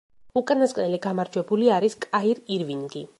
[0.39, 3.05] უკანასკნელი გამარჯვებული არის კაირ ირვინგი.